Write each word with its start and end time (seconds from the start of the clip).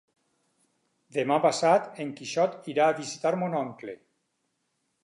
Demà 1.17 1.37
passat 1.43 2.01
en 2.05 2.15
Quixot 2.21 2.59
irà 2.75 2.89
a 2.91 2.97
visitar 3.03 3.35
mon 3.45 3.61
oncle. 3.65 3.97